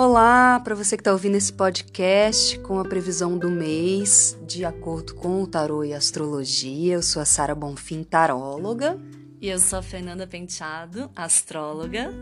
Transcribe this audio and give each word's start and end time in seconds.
Olá 0.00 0.60
para 0.60 0.76
você 0.76 0.96
que 0.96 1.00
está 1.00 1.10
ouvindo 1.10 1.34
esse 1.34 1.52
podcast 1.52 2.56
com 2.60 2.78
a 2.78 2.84
previsão 2.84 3.36
do 3.36 3.50
mês, 3.50 4.38
de 4.46 4.64
acordo 4.64 5.12
com 5.16 5.42
o 5.42 5.46
tarô 5.48 5.82
e 5.82 5.92
a 5.92 5.96
astrologia. 5.96 6.94
Eu 6.94 7.02
sou 7.02 7.20
a 7.20 7.24
Sara 7.24 7.52
Bonfim, 7.52 8.04
taróloga. 8.04 8.96
E 9.40 9.48
eu 9.48 9.58
sou 9.58 9.76
a 9.76 9.82
Fernanda 9.82 10.24
Penteado, 10.24 11.10
astróloga. 11.16 12.14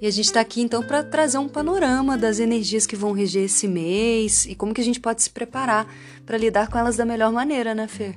E 0.00 0.06
a 0.06 0.10
gente 0.12 0.26
está 0.26 0.40
aqui 0.40 0.60
então 0.60 0.80
para 0.80 1.02
trazer 1.02 1.38
um 1.38 1.48
panorama 1.48 2.16
das 2.16 2.38
energias 2.38 2.86
que 2.86 2.94
vão 2.94 3.10
reger 3.10 3.46
esse 3.46 3.66
mês 3.66 4.46
e 4.46 4.54
como 4.54 4.72
que 4.72 4.80
a 4.80 4.84
gente 4.84 5.00
pode 5.00 5.20
se 5.20 5.30
preparar 5.30 5.92
para 6.24 6.38
lidar 6.38 6.68
com 6.68 6.78
elas 6.78 6.96
da 6.96 7.04
melhor 7.04 7.32
maneira, 7.32 7.74
né, 7.74 7.88
Fê? 7.88 8.14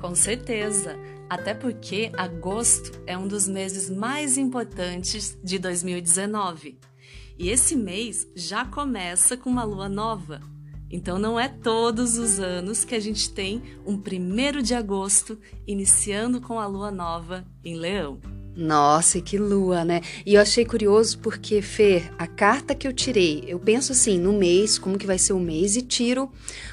Com 0.00 0.14
certeza. 0.14 0.96
Até 1.28 1.52
porque 1.52 2.10
agosto 2.16 2.98
é 3.06 3.18
um 3.18 3.28
dos 3.28 3.46
meses 3.46 3.90
mais 3.90 4.38
importantes 4.38 5.36
de 5.44 5.58
2019. 5.58 6.78
E 7.38 7.50
esse 7.50 7.76
mês 7.76 8.26
já 8.34 8.64
começa 8.64 9.36
com 9.36 9.48
uma 9.48 9.62
lua 9.62 9.88
nova. 9.88 10.40
Então 10.90 11.18
não 11.18 11.38
é 11.38 11.48
todos 11.48 12.18
os 12.18 12.40
anos 12.40 12.84
que 12.84 12.94
a 12.94 13.00
gente 13.00 13.30
tem 13.30 13.62
um 13.86 13.96
primeiro 13.96 14.62
de 14.62 14.74
agosto 14.74 15.38
iniciando 15.66 16.40
com 16.40 16.58
a 16.58 16.66
lua 16.66 16.90
nova 16.90 17.46
em 17.64 17.76
Leão. 17.76 18.18
Nossa, 18.56 19.20
que 19.20 19.38
lua, 19.38 19.84
né? 19.84 20.00
E 20.26 20.34
eu 20.34 20.40
achei 20.40 20.64
curioso 20.64 21.20
porque, 21.20 21.62
Fer, 21.62 22.12
a 22.18 22.26
carta 22.26 22.74
que 22.74 22.88
eu 22.88 22.92
tirei, 22.92 23.44
eu 23.46 23.56
penso 23.60 23.92
assim, 23.92 24.18
no 24.18 24.32
mês, 24.32 24.80
como 24.80 24.98
que 24.98 25.06
vai 25.06 25.16
ser 25.16 25.32
o 25.32 25.38
mês, 25.38 25.76
e 25.76 25.82
tiro 25.82 26.28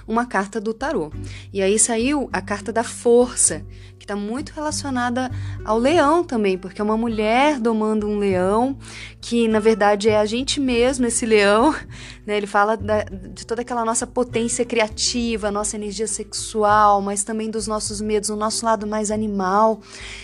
uma 0.08 0.26
carta 0.26 0.60
do 0.60 0.74
tarô. 0.74 1.12
E 1.54 1.62
aí 1.62 1.78
saiu 1.78 2.28
a 2.34 2.42
carta 2.42 2.74
da 2.74 2.84
força, 2.84 3.64
que 4.06 4.14
está 4.14 4.16
muito 4.16 4.52
relacionada 4.54 5.32
ao 5.66 5.80
leão 5.80 6.24
também, 6.24 6.58
porque 6.58 6.80
é 6.80 6.84
uma 6.84 6.96
mulher 6.96 7.60
domando 7.60 8.08
um 8.08 8.20
leão, 8.20 8.78
que 9.20 9.48
na 9.48 9.60
verdade 9.60 10.08
é 10.08 10.18
a 10.18 10.26
gente 10.26 10.60
mesmo, 10.60 11.08
esse 11.08 11.26
leão, 11.26 11.76
né? 12.26 12.38
Ele 12.38 12.46
fala 12.46 12.78
da, 12.78 13.04
de 13.04 13.46
toda 13.46 13.62
aquela 13.64 13.84
nossa 13.84 14.06
potência 14.06 14.64
criativa, 14.64 15.50
nossa 15.50 15.76
energia 15.76 16.08
sexual, 16.08 17.02
mas 17.02 17.24
também 17.24 17.50
dos 17.50 17.66
nossos 17.66 18.00
medos, 18.00 18.30
o 18.30 18.36
nosso 18.36 18.64
lado 18.64 18.86
mais 18.86 19.10
animal, 19.10 19.82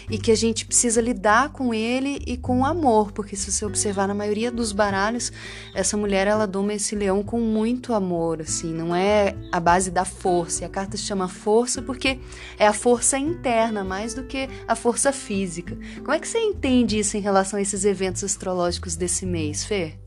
e 0.09 0.17
que 0.17 0.31
a 0.31 0.37
gente 0.37 0.65
precisa 0.65 1.01
lidar 1.01 1.49
com 1.49 1.73
ele 1.73 2.21
e 2.27 2.37
com 2.37 2.59
o 2.59 2.65
amor, 2.65 3.11
porque 3.11 3.35
se 3.35 3.51
você 3.51 3.65
observar 3.65 4.07
na 4.07 4.13
maioria 4.13 4.51
dos 4.51 4.71
baralhos, 4.71 5.31
essa 5.73 5.97
mulher 5.97 6.27
ela 6.27 6.45
doma 6.45 6.73
esse 6.73 6.95
leão 6.95 7.23
com 7.23 7.39
muito 7.39 7.93
amor, 7.93 8.41
assim, 8.41 8.71
não 8.71 8.95
é 8.95 9.35
a 9.51 9.59
base 9.59 9.89
da 9.89 10.05
força. 10.05 10.63
E 10.63 10.65
a 10.65 10.69
carta 10.69 10.97
se 10.97 11.03
chama 11.03 11.27
força 11.27 11.81
porque 11.81 12.19
é 12.59 12.67
a 12.67 12.73
força 12.73 13.17
interna 13.17 13.70
interna 13.71 13.83
mais 13.83 14.13
do 14.13 14.23
que 14.23 14.49
a 14.67 14.75
força 14.75 15.11
física. 15.13 15.77
Como 15.99 16.11
é 16.11 16.19
que 16.19 16.27
você 16.27 16.39
entende 16.39 16.99
isso 16.99 17.15
em 17.15 17.21
relação 17.21 17.57
a 17.57 17.61
esses 17.61 17.85
eventos 17.85 18.23
astrológicos 18.23 18.95
desse 18.95 19.25
mês, 19.25 19.63
Fê? 19.63 19.97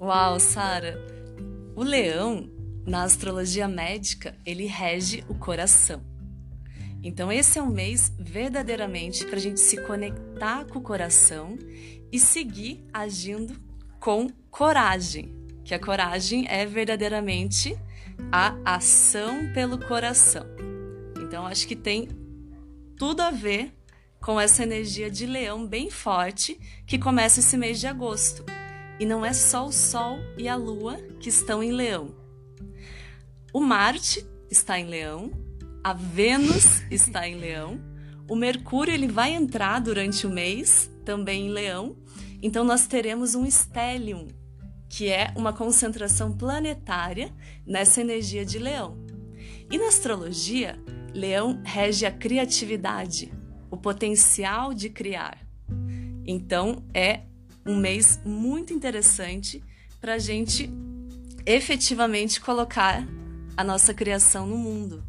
Uau, 0.00 0.38
Sara! 0.38 0.98
O 1.74 1.82
leão, 1.82 2.48
na 2.86 3.02
astrologia 3.02 3.66
médica, 3.66 4.36
ele 4.46 4.66
rege 4.66 5.24
o 5.28 5.34
coração. 5.34 6.02
Então, 7.02 7.30
esse 7.30 7.58
é 7.58 7.62
um 7.62 7.70
mês 7.70 8.12
verdadeiramente 8.18 9.26
para 9.26 9.36
a 9.36 9.40
gente 9.40 9.60
se 9.60 9.76
conectar 9.82 10.64
com 10.64 10.78
o 10.78 10.82
coração 10.82 11.58
e 12.10 12.18
seguir 12.18 12.86
agindo 12.92 13.54
com 14.00 14.28
coragem, 14.50 15.34
que 15.64 15.74
a 15.74 15.78
coragem 15.78 16.46
é 16.48 16.64
verdadeiramente 16.64 17.76
a 18.30 18.56
ação 18.64 19.52
pelo 19.52 19.78
coração. 19.78 20.46
Então, 21.20 21.46
acho 21.46 21.66
que 21.66 21.76
tem 21.76 22.08
tudo 22.96 23.20
a 23.20 23.30
ver 23.30 23.72
com 24.20 24.40
essa 24.40 24.62
energia 24.62 25.10
de 25.10 25.26
leão 25.26 25.66
bem 25.66 25.90
forte 25.90 26.58
que 26.86 26.98
começa 26.98 27.40
esse 27.40 27.56
mês 27.56 27.78
de 27.78 27.86
agosto. 27.86 28.44
E 28.98 29.04
não 29.04 29.24
é 29.24 29.32
só 29.32 29.66
o 29.66 29.72
Sol 29.72 30.18
e 30.38 30.48
a 30.48 30.56
Lua 30.56 30.96
que 31.20 31.28
estão 31.28 31.62
em 31.62 31.72
leão. 31.72 32.14
O 33.52 33.60
Marte 33.60 34.26
está 34.50 34.78
em 34.78 34.86
leão, 34.86 35.30
a 35.82 35.92
Vênus 35.92 36.82
está 36.90 37.28
em 37.28 37.36
leão, 37.36 37.80
o 38.28 38.34
Mercúrio 38.34 38.94
ele 38.94 39.06
vai 39.06 39.34
entrar 39.34 39.80
durante 39.80 40.26
o 40.26 40.30
mês 40.30 40.90
também 41.04 41.46
em 41.46 41.50
leão. 41.50 41.96
Então 42.40 42.64
nós 42.64 42.86
teremos 42.86 43.34
um 43.34 43.44
stellium, 43.46 44.28
que 44.88 45.08
é 45.08 45.32
uma 45.36 45.52
concentração 45.52 46.32
planetária 46.32 47.32
nessa 47.66 48.00
energia 48.00 48.44
de 48.44 48.58
leão. 48.58 48.96
E 49.70 49.76
na 49.76 49.88
astrologia, 49.88 50.78
Leão 51.14 51.60
rege 51.64 52.04
a 52.04 52.10
criatividade, 52.10 53.32
o 53.70 53.76
potencial 53.76 54.74
de 54.74 54.90
criar. 54.90 55.38
Então 56.26 56.84
é 56.92 57.20
um 57.64 57.76
mês 57.76 58.20
muito 58.24 58.74
interessante 58.74 59.62
para 60.00 60.14
a 60.14 60.18
gente 60.18 60.68
efetivamente 61.46 62.40
colocar 62.40 63.06
a 63.56 63.62
nossa 63.62 63.94
criação 63.94 64.46
no 64.46 64.56
mundo. 64.56 65.04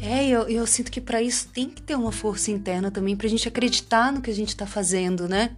É, 0.00 0.26
eu, 0.28 0.48
eu 0.48 0.66
sinto 0.66 0.90
que 0.90 1.00
para 1.00 1.20
isso 1.20 1.48
tem 1.48 1.68
que 1.68 1.82
ter 1.82 1.94
uma 1.94 2.12
força 2.12 2.50
interna 2.50 2.90
também, 2.90 3.16
para 3.16 3.26
a 3.26 3.30
gente 3.30 3.46
acreditar 3.46 4.12
no 4.12 4.22
que 4.22 4.30
a 4.30 4.34
gente 4.34 4.48
está 4.48 4.66
fazendo, 4.66 5.28
né? 5.28 5.56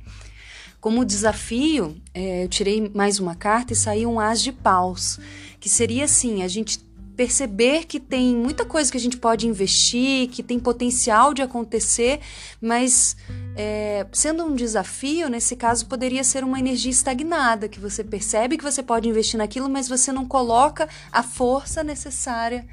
Como 0.81 1.05
desafio, 1.05 1.97
é, 2.13 2.43
eu 2.43 2.49
tirei 2.49 2.91
mais 2.93 3.21
uma 3.21 3.37
carta 3.37 3.73
e 3.73 3.77
saiu 3.77 4.11
um 4.11 4.19
as 4.19 4.43
de 4.43 4.51
paus, 4.51 5.21
que 5.61 5.69
seria 5.69 6.07
assim: 6.07 6.43
a 6.43 6.49
gente 6.49 6.81
perceber 7.23 7.85
que 7.85 8.01
tem 8.01 8.35
muita 8.35 8.65
coisa 8.65 8.91
que 8.91 8.97
a 8.97 9.01
gente 9.01 9.17
pode 9.17 9.47
investir, 9.47 10.29
que 10.29 10.43
tem 10.43 10.59
potencial 10.59 11.33
de 11.33 11.41
acontecer, 11.41 12.19
mas 12.61 13.17
é, 13.55 14.05
sendo 14.13 14.45
um 14.45 14.57
desafio, 14.57 15.29
nesse 15.29 15.55
caso, 15.55 15.87
poderia 15.87 16.25
ser 16.25 16.43
uma 16.43 16.59
energia 16.59 16.91
estagnada, 16.91 17.69
que 17.69 17.79
você 17.79 18.03
percebe 18.03 18.59
que 18.59 18.65
você 18.65 18.83
pode 18.83 19.09
investir 19.09 19.39
naquilo, 19.39 19.71
mas 19.71 19.89
você 19.89 20.11
não 20.11 20.27
coloca 20.27 20.89
a 21.13 21.23
força 21.23 21.85
necessária 21.85 22.67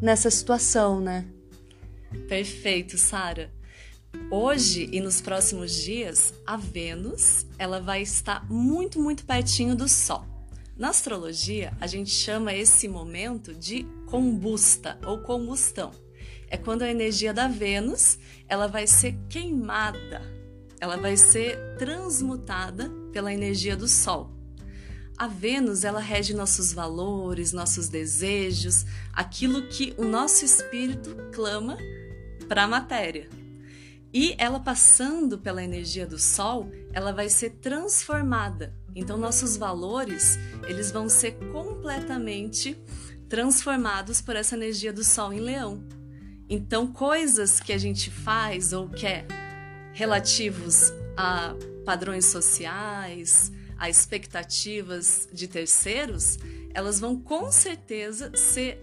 nessa 0.00 0.30
situação, 0.30 1.00
né? 1.00 1.24
Perfeito, 2.28 2.96
Sara. 2.96 3.52
Hoje 4.30 4.88
e 4.92 5.00
nos 5.00 5.20
próximos 5.20 5.74
dias, 5.74 6.32
a 6.46 6.56
Vênus 6.56 7.44
ela 7.58 7.80
vai 7.80 8.02
estar 8.02 8.48
muito, 8.48 9.02
muito 9.02 9.26
pertinho 9.26 9.74
do 9.74 9.88
Sol. 9.88 10.24
Na 10.76 10.90
astrologia, 10.90 11.72
a 11.80 11.86
gente 11.86 12.10
chama 12.10 12.52
esse 12.52 12.86
momento 12.86 13.54
de 13.54 13.86
combusta 14.06 14.98
ou 15.04 15.18
combustão. 15.18 15.90
É 16.48 16.56
quando 16.56 16.82
a 16.82 16.90
energia 16.90 17.34
da 17.34 17.48
Vênus, 17.48 18.18
ela 18.48 18.66
vai 18.66 18.86
ser 18.86 19.18
queimada, 19.28 20.22
ela 20.80 20.96
vai 20.96 21.16
ser 21.16 21.76
transmutada 21.76 22.90
pela 23.12 23.32
energia 23.32 23.76
do 23.76 23.88
Sol. 23.88 24.32
A 25.18 25.26
Vênus, 25.26 25.82
ela 25.82 26.00
rege 26.00 26.34
nossos 26.34 26.72
valores, 26.72 27.52
nossos 27.52 27.88
desejos, 27.88 28.84
aquilo 29.12 29.66
que 29.68 29.94
o 29.96 30.04
nosso 30.04 30.44
espírito 30.44 31.16
clama 31.32 31.76
para 32.48 32.64
a 32.64 32.68
matéria. 32.68 33.28
E 34.12 34.34
ela 34.38 34.60
passando 34.60 35.38
pela 35.38 35.62
energia 35.62 36.06
do 36.06 36.18
Sol, 36.18 36.70
ela 36.92 37.12
vai 37.12 37.28
ser 37.28 37.50
transformada 37.50 38.74
então 38.96 39.18
nossos 39.18 39.58
valores, 39.58 40.38
eles 40.66 40.90
vão 40.90 41.06
ser 41.06 41.32
completamente 41.52 42.82
transformados 43.28 44.20
por 44.20 44.36
essa 44.36 44.54
energia 44.54 44.92
do 44.92 45.04
sol 45.04 45.32
em 45.32 45.40
leão. 45.40 45.84
Então 46.48 46.86
coisas 46.86 47.60
que 47.60 47.72
a 47.72 47.78
gente 47.78 48.10
faz 48.10 48.72
ou 48.72 48.88
quer 48.88 49.26
relativos 49.92 50.92
a 51.16 51.54
padrões 51.84 52.26
sociais, 52.26 53.50
a 53.78 53.88
expectativas 53.88 55.28
de 55.32 55.48
terceiros, 55.48 56.38
elas 56.74 57.00
vão 57.00 57.18
com 57.18 57.50
certeza 57.50 58.30
ser 58.36 58.82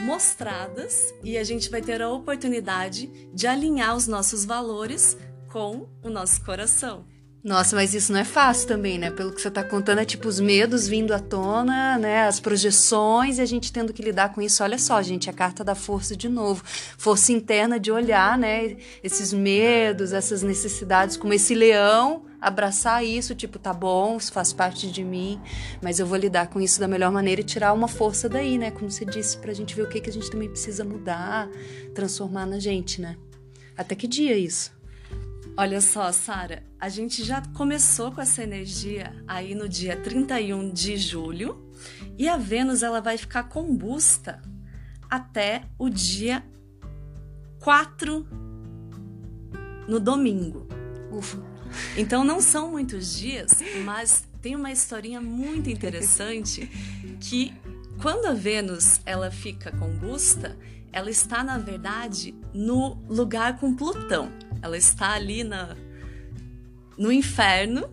mostradas 0.00 1.12
e 1.22 1.36
a 1.36 1.44
gente 1.44 1.70
vai 1.70 1.82
ter 1.82 2.00
a 2.02 2.08
oportunidade 2.08 3.06
de 3.34 3.46
alinhar 3.46 3.96
os 3.96 4.06
nossos 4.06 4.44
valores 4.44 5.16
com 5.48 5.88
o 6.02 6.10
nosso 6.10 6.44
coração. 6.44 7.06
Nossa, 7.42 7.76
mas 7.76 7.94
isso 7.94 8.12
não 8.12 8.18
é 8.18 8.24
fácil 8.24 8.66
também, 8.66 8.98
né? 8.98 9.12
Pelo 9.12 9.32
que 9.32 9.40
você 9.40 9.50
tá 9.50 9.62
contando, 9.62 10.00
é 10.00 10.04
tipo 10.04 10.26
os 10.26 10.40
medos 10.40 10.88
vindo 10.88 11.14
à 11.14 11.20
tona, 11.20 11.96
né? 11.96 12.26
As 12.26 12.40
projeções 12.40 13.38
e 13.38 13.40
a 13.40 13.46
gente 13.46 13.72
tendo 13.72 13.92
que 13.92 14.02
lidar 14.02 14.34
com 14.34 14.42
isso. 14.42 14.62
Olha 14.62 14.76
só, 14.76 15.00
gente, 15.02 15.30
a 15.30 15.32
carta 15.32 15.62
da 15.62 15.76
força 15.76 16.16
de 16.16 16.28
novo. 16.28 16.64
Força 16.66 17.30
interna 17.30 17.78
de 17.78 17.92
olhar, 17.92 18.36
né? 18.36 18.76
Esses 19.04 19.32
medos, 19.32 20.12
essas 20.12 20.42
necessidades, 20.42 21.16
como 21.16 21.32
esse 21.32 21.54
leão, 21.54 22.24
abraçar 22.40 23.04
isso, 23.04 23.36
tipo, 23.36 23.56
tá 23.56 23.72
bom, 23.72 24.16
isso 24.16 24.32
faz 24.32 24.52
parte 24.52 24.90
de 24.90 25.04
mim, 25.04 25.40
mas 25.80 26.00
eu 26.00 26.06
vou 26.06 26.18
lidar 26.18 26.48
com 26.48 26.60
isso 26.60 26.80
da 26.80 26.88
melhor 26.88 27.12
maneira 27.12 27.40
e 27.40 27.44
tirar 27.44 27.72
uma 27.72 27.88
força 27.88 28.28
daí, 28.28 28.58
né? 28.58 28.72
Como 28.72 28.90
você 28.90 29.04
disse, 29.04 29.38
pra 29.38 29.52
gente 29.52 29.76
ver 29.76 29.82
o 29.82 29.88
que, 29.88 30.00
que 30.00 30.10
a 30.10 30.12
gente 30.12 30.30
também 30.30 30.48
precisa 30.48 30.84
mudar, 30.84 31.48
transformar 31.94 32.46
na 32.46 32.58
gente, 32.58 33.00
né? 33.00 33.16
Até 33.76 33.94
que 33.94 34.08
dia 34.08 34.36
isso? 34.36 34.77
Olha 35.60 35.80
só, 35.80 36.12
Sara, 36.12 36.62
a 36.78 36.88
gente 36.88 37.24
já 37.24 37.42
começou 37.52 38.12
com 38.12 38.20
essa 38.20 38.44
energia 38.44 39.12
aí 39.26 39.56
no 39.56 39.68
dia 39.68 39.96
31 39.96 40.70
de 40.70 40.96
julho 40.96 41.68
e 42.16 42.28
a 42.28 42.36
Vênus 42.36 42.84
ela 42.84 43.00
vai 43.00 43.18
ficar 43.18 43.42
combusta 43.42 44.40
até 45.10 45.64
o 45.76 45.88
dia 45.88 46.44
4 47.58 48.24
no 49.88 49.98
domingo. 49.98 50.68
Ufa. 51.10 51.42
Então 51.96 52.22
não 52.22 52.40
são 52.40 52.70
muitos 52.70 53.18
dias, 53.18 53.50
mas 53.84 54.28
tem 54.40 54.54
uma 54.54 54.70
historinha 54.70 55.20
muito 55.20 55.68
interessante 55.68 56.70
que 57.18 57.52
quando 58.00 58.26
a 58.26 58.32
Vênus 58.32 59.00
ela 59.04 59.28
fica 59.28 59.72
combusta, 59.72 60.56
ela 60.92 61.10
está 61.10 61.42
na 61.42 61.58
verdade 61.58 62.32
no 62.54 62.94
lugar 63.08 63.58
com 63.58 63.74
Plutão. 63.74 64.30
Ela 64.62 64.76
está 64.76 65.12
ali 65.12 65.44
na 65.44 65.76
no 66.96 67.12
inferno 67.12 67.88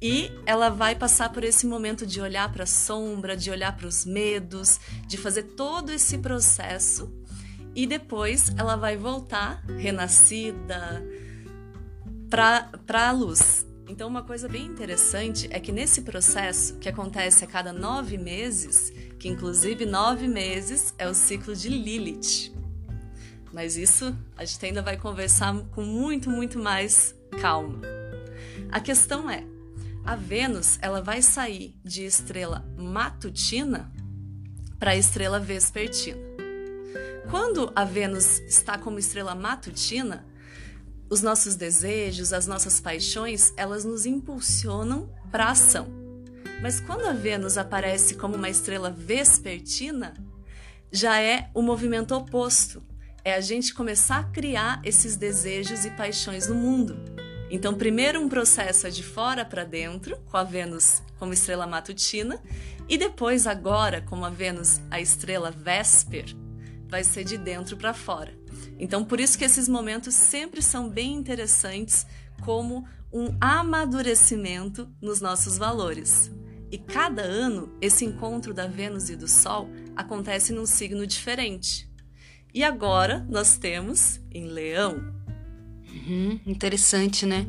e 0.00 0.32
ela 0.46 0.70
vai 0.70 0.96
passar 0.96 1.30
por 1.30 1.44
esse 1.44 1.66
momento 1.66 2.06
de 2.06 2.20
olhar 2.20 2.50
para 2.50 2.64
a 2.64 2.66
sombra, 2.66 3.36
de 3.36 3.50
olhar 3.50 3.76
para 3.76 3.86
os 3.86 4.04
medos, 4.04 4.80
de 5.06 5.18
fazer 5.18 5.42
todo 5.42 5.90
esse 5.90 6.18
processo 6.18 7.12
e 7.74 7.86
depois 7.86 8.50
ela 8.56 8.76
vai 8.76 8.96
voltar 8.96 9.64
renascida 9.78 11.02
para 12.28 13.08
a 13.08 13.12
luz. 13.12 13.66
Então, 13.88 14.08
uma 14.08 14.22
coisa 14.22 14.48
bem 14.48 14.64
interessante 14.64 15.48
é 15.50 15.60
que 15.60 15.70
nesse 15.70 16.00
processo, 16.02 16.78
que 16.78 16.88
acontece 16.88 17.44
a 17.44 17.46
cada 17.46 17.72
nove 17.72 18.16
meses, 18.16 18.90
que 19.18 19.28
inclusive 19.28 19.84
nove 19.84 20.26
meses 20.26 20.94
é 20.98 21.06
o 21.06 21.14
ciclo 21.14 21.54
de 21.54 21.68
Lilith. 21.68 22.61
Mas 23.52 23.76
isso 23.76 24.16
a 24.36 24.44
gente 24.44 24.64
ainda 24.64 24.82
vai 24.82 24.96
conversar 24.96 25.54
com 25.72 25.82
muito, 25.82 26.30
muito 26.30 26.58
mais 26.58 27.14
calma. 27.40 27.80
A 28.70 28.80
questão 28.80 29.30
é, 29.30 29.44
a 30.04 30.16
Vênus 30.16 30.78
ela 30.80 31.02
vai 31.02 31.22
sair 31.22 31.76
de 31.84 32.04
estrela 32.04 32.64
matutina 32.76 33.92
para 34.78 34.96
estrela 34.96 35.38
vespertina. 35.38 36.20
Quando 37.30 37.70
a 37.76 37.84
Vênus 37.84 38.40
está 38.40 38.76
como 38.76 38.98
estrela 38.98 39.34
matutina, 39.34 40.26
os 41.08 41.20
nossos 41.20 41.54
desejos, 41.54 42.32
as 42.32 42.46
nossas 42.46 42.80
paixões, 42.80 43.52
elas 43.56 43.84
nos 43.84 44.06
impulsionam 44.06 45.08
para 45.30 45.44
a 45.44 45.50
ação. 45.50 45.86
Mas 46.62 46.80
quando 46.80 47.06
a 47.06 47.12
Vênus 47.12 47.58
aparece 47.58 48.14
como 48.14 48.34
uma 48.34 48.48
estrela 48.48 48.90
vespertina, 48.90 50.14
já 50.90 51.20
é 51.20 51.50
o 51.54 51.60
movimento 51.60 52.14
oposto. 52.14 52.82
É 53.24 53.34
a 53.34 53.40
gente 53.40 53.72
começar 53.72 54.18
a 54.18 54.24
criar 54.24 54.80
esses 54.82 55.16
desejos 55.16 55.84
e 55.84 55.90
paixões 55.90 56.48
no 56.48 56.56
mundo. 56.56 56.96
Então, 57.48 57.72
primeiro 57.72 58.20
um 58.20 58.28
processo 58.28 58.88
é 58.88 58.90
de 58.90 59.02
fora 59.02 59.44
para 59.44 59.62
dentro, 59.62 60.16
com 60.30 60.36
a 60.36 60.42
Vênus 60.42 61.02
como 61.20 61.32
estrela 61.32 61.66
matutina, 61.66 62.42
e 62.88 62.98
depois 62.98 63.46
agora, 63.46 64.00
como 64.00 64.24
a 64.24 64.30
Vênus, 64.30 64.80
a 64.90 65.00
estrela 65.00 65.52
vesper, 65.52 66.34
vai 66.88 67.04
ser 67.04 67.22
de 67.22 67.38
dentro 67.38 67.76
para 67.76 67.94
fora. 67.94 68.36
Então, 68.76 69.04
por 69.04 69.20
isso 69.20 69.38
que 69.38 69.44
esses 69.44 69.68
momentos 69.68 70.14
sempre 70.14 70.60
são 70.60 70.88
bem 70.88 71.12
interessantes 71.12 72.04
como 72.40 72.84
um 73.12 73.36
amadurecimento 73.40 74.88
nos 75.00 75.20
nossos 75.20 75.56
valores. 75.56 76.28
E 76.72 76.78
cada 76.78 77.22
ano, 77.22 77.72
esse 77.80 78.04
encontro 78.04 78.52
da 78.52 78.66
Vênus 78.66 79.10
e 79.10 79.14
do 79.14 79.28
Sol 79.28 79.68
acontece 79.94 80.52
num 80.52 80.66
signo 80.66 81.06
diferente. 81.06 81.91
E 82.54 82.62
agora 82.62 83.26
nós 83.30 83.56
temos 83.56 84.20
em 84.30 84.44
Leão. 84.44 85.02
Uhum, 85.90 86.38
interessante, 86.46 87.24
né? 87.24 87.46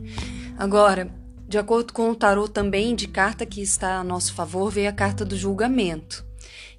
Agora, 0.58 1.14
de 1.48 1.58
acordo 1.58 1.92
com 1.92 2.10
o 2.10 2.16
tarot 2.16 2.50
também 2.52 2.96
de 2.96 3.08
carta 3.08 3.46
que 3.46 3.62
está 3.62 3.98
a 3.98 4.04
nosso 4.04 4.34
favor, 4.34 4.72
veio 4.72 4.90
a 4.90 4.94
carta 4.94 5.26
do 5.26 5.36
julgamento. 5.36 6.26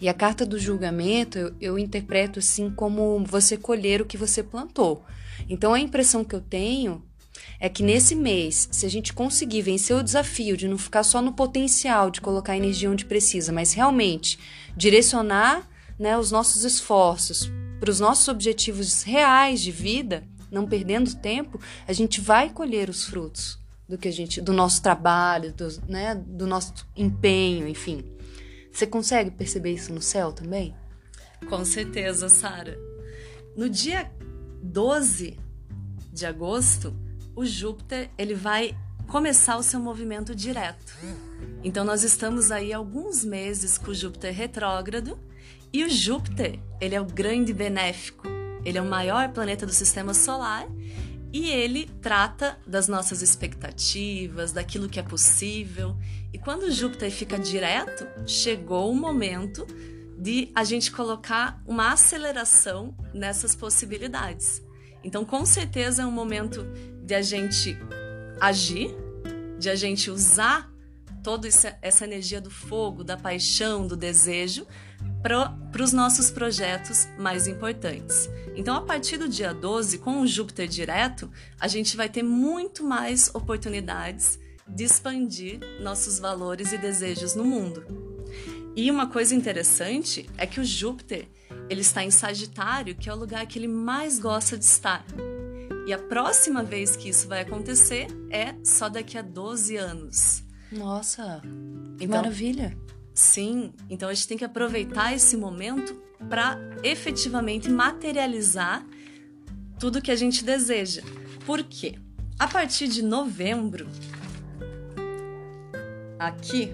E 0.00 0.08
a 0.08 0.14
carta 0.14 0.46
do 0.46 0.58
julgamento 0.58 1.38
eu, 1.38 1.54
eu 1.60 1.78
interpreto 1.78 2.38
assim 2.38 2.70
como 2.70 3.22
você 3.26 3.58
colher 3.58 4.00
o 4.00 4.06
que 4.06 4.16
você 4.16 4.42
plantou. 4.42 5.04
Então 5.46 5.74
a 5.74 5.80
impressão 5.80 6.24
que 6.24 6.34
eu 6.34 6.40
tenho 6.40 7.04
é 7.60 7.68
que 7.68 7.82
nesse 7.82 8.14
mês, 8.14 8.68
se 8.72 8.86
a 8.86 8.88
gente 8.88 9.12
conseguir 9.12 9.60
vencer 9.60 9.96
o 9.96 10.02
desafio 10.02 10.56
de 10.56 10.66
não 10.66 10.78
ficar 10.78 11.02
só 11.02 11.20
no 11.20 11.32
potencial 11.34 12.10
de 12.10 12.22
colocar 12.22 12.56
energia 12.56 12.90
onde 12.90 13.04
precisa, 13.04 13.52
mas 13.52 13.74
realmente 13.74 14.38
direcionar 14.76 15.68
né, 15.98 16.16
os 16.16 16.30
nossos 16.30 16.64
esforços 16.64 17.50
para 17.80 17.90
os 17.90 18.00
nossos 18.00 18.28
objetivos 18.28 19.02
reais 19.02 19.60
de 19.60 19.70
vida, 19.70 20.24
não 20.50 20.66
perdendo 20.66 21.14
tempo, 21.16 21.60
a 21.86 21.92
gente 21.92 22.20
vai 22.20 22.50
colher 22.50 22.88
os 22.88 23.04
frutos 23.04 23.58
do 23.88 23.98
que 23.98 24.08
a 24.08 24.12
gente, 24.12 24.40
do 24.40 24.52
nosso 24.52 24.82
trabalho, 24.82 25.52
do, 25.52 25.68
né, 25.88 26.14
do 26.14 26.46
nosso 26.46 26.72
empenho, 26.96 27.68
enfim. 27.68 28.04
Você 28.72 28.86
consegue 28.86 29.30
perceber 29.30 29.72
isso 29.72 29.92
no 29.92 30.00
céu 30.00 30.32
também? 30.32 30.74
Com 31.48 31.64
certeza, 31.64 32.28
Sara. 32.28 32.78
No 33.56 33.68
dia 33.68 34.10
12 34.62 35.38
de 36.12 36.26
agosto, 36.26 36.96
o 37.36 37.44
Júpiter 37.44 38.10
ele 38.16 38.34
vai 38.34 38.76
começar 39.06 39.56
o 39.56 39.62
seu 39.62 39.78
movimento 39.78 40.34
direto. 40.34 40.96
Então 41.62 41.84
nós 41.84 42.02
estamos 42.02 42.50
aí 42.50 42.72
alguns 42.72 43.24
meses 43.24 43.76
com 43.76 43.90
o 43.90 43.94
Júpiter 43.94 44.32
retrógrado 44.32 45.18
e 45.74 45.82
o 45.82 45.90
Júpiter, 45.90 46.60
ele 46.80 46.94
é 46.94 47.00
o 47.00 47.04
grande 47.04 47.52
benéfico. 47.52 48.28
Ele 48.64 48.78
é 48.78 48.80
o 48.80 48.86
maior 48.86 49.30
planeta 49.30 49.66
do 49.66 49.72
sistema 49.72 50.14
solar 50.14 50.68
e 51.32 51.50
ele 51.50 51.90
trata 52.00 52.56
das 52.64 52.86
nossas 52.86 53.22
expectativas, 53.22 54.52
daquilo 54.52 54.88
que 54.88 55.00
é 55.00 55.02
possível. 55.02 55.96
E 56.32 56.38
quando 56.38 56.70
Júpiter 56.70 57.10
fica 57.10 57.36
direto, 57.36 58.06
chegou 58.24 58.88
o 58.88 58.94
momento 58.94 59.66
de 60.16 60.48
a 60.54 60.62
gente 60.62 60.92
colocar 60.92 61.60
uma 61.66 61.90
aceleração 61.90 62.96
nessas 63.12 63.56
possibilidades. 63.56 64.62
Então, 65.02 65.24
com 65.24 65.44
certeza 65.44 66.02
é 66.02 66.06
um 66.06 66.12
momento 66.12 66.64
de 67.02 67.16
a 67.16 67.20
gente 67.20 67.76
agir, 68.40 68.94
de 69.58 69.68
a 69.68 69.74
gente 69.74 70.08
usar 70.08 70.72
toda 71.20 71.48
essa 71.48 72.04
energia 72.04 72.40
do 72.40 72.50
fogo, 72.50 73.02
da 73.02 73.16
paixão, 73.16 73.88
do 73.88 73.96
desejo 73.96 74.64
para 75.22 75.82
os 75.82 75.92
nossos 75.92 76.30
projetos 76.30 77.08
mais 77.18 77.46
importantes. 77.46 78.28
Então, 78.54 78.76
a 78.76 78.82
partir 78.82 79.16
do 79.16 79.28
dia 79.28 79.54
12, 79.54 79.98
com 79.98 80.20
o 80.20 80.26
Júpiter 80.26 80.68
direto, 80.68 81.30
a 81.58 81.66
gente 81.66 81.96
vai 81.96 82.08
ter 82.08 82.22
muito 82.22 82.84
mais 82.84 83.34
oportunidades 83.34 84.38
de 84.68 84.84
expandir 84.84 85.60
nossos 85.80 86.18
valores 86.18 86.72
e 86.72 86.78
desejos 86.78 87.34
no 87.34 87.44
mundo. 87.44 87.84
E 88.76 88.90
uma 88.90 89.06
coisa 89.06 89.34
interessante 89.34 90.28
é 90.36 90.46
que 90.46 90.60
o 90.60 90.64
Júpiter 90.64 91.28
ele 91.68 91.80
está 91.80 92.04
em 92.04 92.10
Sagitário, 92.10 92.94
que 92.94 93.08
é 93.08 93.12
o 93.12 93.16
lugar 93.16 93.46
que 93.46 93.58
ele 93.58 93.68
mais 93.68 94.18
gosta 94.18 94.58
de 94.58 94.64
estar. 94.64 95.04
E 95.86 95.92
a 95.92 95.98
próxima 95.98 96.62
vez 96.62 96.96
que 96.96 97.08
isso 97.08 97.28
vai 97.28 97.42
acontecer 97.42 98.06
é 98.30 98.54
só 98.64 98.88
daqui 98.88 99.16
a 99.18 99.22
12 99.22 99.76
anos. 99.76 100.42
Nossa, 100.72 101.40
que 101.98 102.04
então, 102.04 102.16
maravilha! 102.18 102.76
Sim, 103.14 103.72
então 103.88 104.08
a 104.08 104.14
gente 104.14 104.26
tem 104.26 104.36
que 104.36 104.44
aproveitar 104.44 105.14
esse 105.14 105.36
momento 105.36 105.94
para 106.28 106.58
efetivamente 106.82 107.70
materializar 107.70 108.84
tudo 109.78 110.02
que 110.02 110.10
a 110.10 110.16
gente 110.16 110.44
deseja. 110.44 111.02
Por 111.46 111.62
quê? 111.62 111.94
A 112.36 112.48
partir 112.48 112.88
de 112.88 113.02
novembro, 113.02 113.86
aqui, 116.18 116.70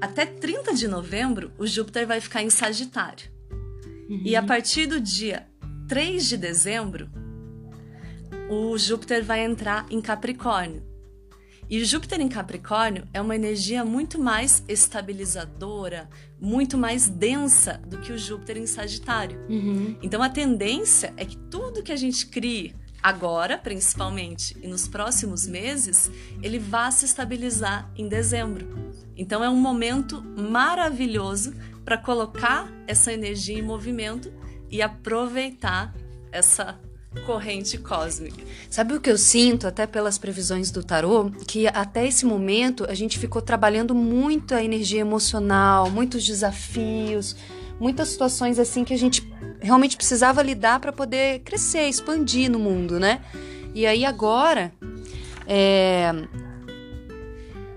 até 0.00 0.24
30 0.24 0.72
de 0.72 0.88
novembro, 0.88 1.52
o 1.58 1.66
Júpiter 1.66 2.06
vai 2.06 2.20
ficar 2.20 2.42
em 2.42 2.48
Sagitário. 2.48 3.30
Uhum. 4.08 4.22
E 4.24 4.34
a 4.34 4.42
partir 4.42 4.86
do 4.86 4.98
dia 4.98 5.46
3 5.86 6.26
de 6.26 6.36
dezembro, 6.38 7.10
o 8.48 8.78
Júpiter 8.78 9.22
vai 9.22 9.44
entrar 9.44 9.86
em 9.90 10.00
Capricórnio. 10.00 10.87
E 11.70 11.84
Júpiter 11.84 12.20
em 12.20 12.28
Capricórnio 12.28 13.06
é 13.12 13.20
uma 13.20 13.36
energia 13.36 13.84
muito 13.84 14.18
mais 14.18 14.64
estabilizadora, 14.66 16.08
muito 16.40 16.78
mais 16.78 17.08
densa 17.08 17.80
do 17.86 17.98
que 17.98 18.10
o 18.10 18.18
Júpiter 18.18 18.56
em 18.56 18.66
Sagitário. 18.66 19.38
Uhum. 19.50 19.96
Então 20.02 20.22
a 20.22 20.30
tendência 20.30 21.12
é 21.16 21.24
que 21.26 21.36
tudo 21.36 21.82
que 21.82 21.92
a 21.92 21.96
gente 21.96 22.26
crie 22.26 22.74
agora, 23.02 23.58
principalmente, 23.58 24.56
e 24.62 24.66
nos 24.66 24.88
próximos 24.88 25.46
meses, 25.46 26.10
ele 26.42 26.58
vá 26.58 26.90
se 26.90 27.04
estabilizar 27.04 27.90
em 27.96 28.08
dezembro. 28.08 28.66
Então 29.16 29.44
é 29.44 29.50
um 29.50 29.56
momento 29.56 30.22
maravilhoso 30.22 31.52
para 31.84 31.98
colocar 31.98 32.70
essa 32.86 33.12
energia 33.12 33.58
em 33.58 33.62
movimento 33.62 34.32
e 34.70 34.80
aproveitar 34.80 35.94
essa 36.32 36.78
corrente 37.24 37.78
cósmica. 37.78 38.42
Sabe 38.70 38.94
o 38.94 39.00
que 39.00 39.10
eu 39.10 39.18
sinto, 39.18 39.66
até 39.66 39.86
pelas 39.86 40.18
previsões 40.18 40.70
do 40.70 40.82
tarô? 40.82 41.30
Que 41.46 41.66
até 41.66 42.06
esse 42.06 42.26
momento 42.26 42.84
a 42.88 42.94
gente 42.94 43.18
ficou 43.18 43.40
trabalhando 43.40 43.94
muito 43.94 44.54
a 44.54 44.62
energia 44.62 45.00
emocional, 45.00 45.90
muitos 45.90 46.24
desafios, 46.24 47.36
muitas 47.80 48.08
situações 48.08 48.58
assim 48.58 48.84
que 48.84 48.94
a 48.94 48.98
gente 48.98 49.26
realmente 49.60 49.96
precisava 49.96 50.42
lidar 50.42 50.80
para 50.80 50.92
poder 50.92 51.40
crescer, 51.40 51.88
expandir 51.88 52.50
no 52.50 52.58
mundo, 52.58 53.00
né? 53.00 53.20
E 53.74 53.86
aí 53.86 54.04
agora, 54.04 54.72
é... 55.46 56.12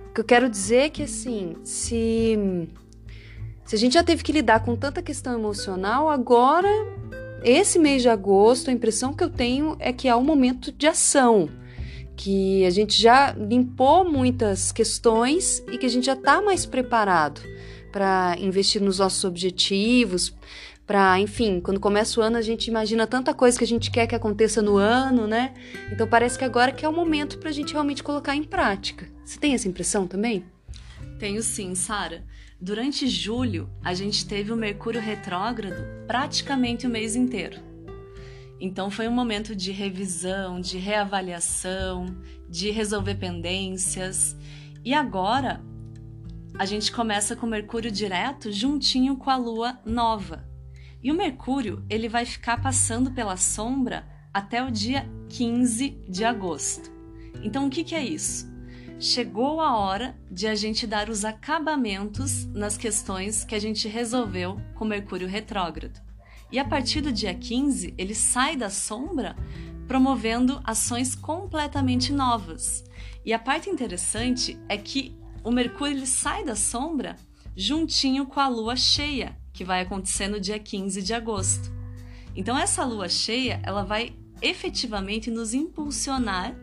o 0.10 0.14
que 0.14 0.22
eu 0.22 0.26
quero 0.26 0.50
dizer 0.50 0.78
é 0.78 0.90
que 0.90 1.04
assim, 1.04 1.56
se 1.64 2.68
se 3.66 3.76
a 3.76 3.80
gente 3.80 3.94
já 3.94 4.04
teve 4.04 4.22
que 4.22 4.34
lidar 4.34 4.66
com 4.66 4.76
tanta 4.76 5.02
questão 5.02 5.34
emocional, 5.34 6.10
agora 6.10 6.68
esse 7.44 7.80
mês 7.80 8.02
de 8.02 8.10
agosto, 8.10 8.70
a 8.70 8.74
impressão 8.74 9.14
que 9.14 9.24
eu 9.24 9.30
tenho 9.30 9.76
é 9.80 9.92
que 9.92 10.08
há 10.08 10.16
um 10.16 10.24
momento 10.24 10.72
de 10.72 10.88
ação, 10.88 11.50
que 12.16 12.64
a 12.66 12.70
gente 12.70 13.02
já 13.02 13.34
limpou 13.34 14.10
muitas 14.10 14.72
questões 14.72 15.64
e 15.72 15.78
que 15.78 15.86
a 15.86 15.90
gente 15.90 16.06
já 16.06 16.14
está 16.14 16.42
mais 16.42 16.66
preparado 16.66 17.42
para 17.92 18.36
investir 18.40 18.82
nos 18.82 19.00
nossos 19.00 19.24
objetivos, 19.24 20.34
para, 20.86 21.20
enfim, 21.20 21.60
quando 21.60 21.80
começa 21.80 22.20
o 22.20 22.24
ano 22.24 22.38
a 22.38 22.42
gente 22.42 22.68
imagina 22.68 23.08
tanta 23.08 23.34
coisa 23.34 23.58
que 23.58 23.64
a 23.64 23.68
gente 23.68 23.90
quer 23.90 24.08
que 24.08 24.16
aconteça 24.16 24.62
no 24.62 24.78
ano, 24.78 25.26
né? 25.26 25.54
Então 25.92 26.08
parece 26.08 26.38
que 26.38 26.44
agora 26.44 26.72
que 26.72 26.86
é 26.86 26.90
o 26.90 26.94
momento 26.94 27.38
para 27.38 27.50
a 27.50 27.54
gente 27.54 27.74
realmente 27.74 28.04
colocar 28.04 28.36
em 28.36 28.44
prática. 28.44 29.08
Você 29.24 29.40
tem 29.40 29.54
essa 29.54 29.68
impressão 29.68 30.06
também? 30.06 30.46
Tenho 31.18 31.42
sim, 31.42 31.76
Sara. 31.76 32.24
Durante 32.62 33.08
julho, 33.08 33.68
a 33.84 33.92
gente 33.96 34.24
teve 34.28 34.52
o 34.52 34.56
Mercúrio 34.56 35.02
retrógrado 35.02 35.84
praticamente 36.06 36.86
o 36.86 36.90
mês 36.92 37.16
inteiro. 37.16 37.60
Então 38.60 38.92
foi 38.92 39.08
um 39.08 39.12
momento 39.12 39.56
de 39.56 39.72
revisão, 39.72 40.62
de 40.62 40.78
reavaliação, 40.78 42.16
de 42.48 42.70
resolver 42.70 43.16
pendências. 43.16 44.38
E 44.86 44.94
agora 44.94 45.60
a 46.60 46.64
gente 46.64 46.92
começa 46.92 47.36
com 47.36 47.48
o 47.48 47.50
Mercúrio 47.50 47.90
direto 47.90 48.52
juntinho 48.52 49.18
com 49.18 49.32
a 49.32 49.38
Lua 49.38 49.80
nova. 49.84 50.48
E 51.02 51.12
o 51.12 51.16
Mercúrio, 51.16 51.84
ele 51.90 52.08
vai 52.08 52.28
ficar 52.28 52.62
passando 52.62 53.10
pela 53.10 53.38
sombra 53.38 54.08
até 54.32 54.64
o 54.64 54.70
dia 54.70 55.10
15 55.30 56.06
de 56.08 56.24
agosto. 56.24 56.92
Então, 57.42 57.66
o 57.66 57.72
que, 57.72 57.84
que 57.84 57.96
é 57.96 58.04
isso? 58.04 58.51
Chegou 59.02 59.60
a 59.60 59.76
hora 59.76 60.16
de 60.30 60.46
a 60.46 60.54
gente 60.54 60.86
dar 60.86 61.10
os 61.10 61.26
acabamentos 61.26 62.46
nas 62.54 62.78
questões 62.78 63.44
que 63.44 63.56
a 63.56 63.60
gente 63.60 63.88
resolveu 63.88 64.62
com 64.76 64.86
Mercúrio 64.86 65.28
retrógrado. 65.28 66.00
E 66.52 66.60
a 66.60 66.64
partir 66.64 67.02
do 67.02 67.12
dia 67.12 67.34
15, 67.34 67.96
ele 67.98 68.14
sai 68.14 68.56
da 68.56 68.70
sombra 68.70 69.36
promovendo 69.88 70.62
ações 70.64 71.16
completamente 71.16 72.14
novas. 72.14 72.84
E 73.26 73.34
a 73.34 73.40
parte 73.40 73.72
interessante 73.72 74.56
é 74.70 74.78
que 74.78 75.18
o 75.44 75.50
Mercúrio 75.50 75.98
ele 75.98 76.06
sai 76.06 76.46
da 76.46 76.56
sombra 76.56 77.16
juntinho 77.58 78.28
com 78.28 78.40
a 78.40 78.48
lua 78.48 78.76
cheia, 78.76 79.36
que 79.52 79.66
vai 79.66 79.82
acontecer 79.82 80.28
no 80.28 80.40
dia 80.40 80.60
15 80.60 81.02
de 81.02 81.12
agosto. 81.16 81.72
Então 82.36 82.56
essa 82.56 82.86
lua 82.86 83.10
cheia, 83.10 83.60
ela 83.64 83.84
vai 83.84 84.16
efetivamente 84.44 85.32
nos 85.32 85.56
impulsionar 85.56 86.56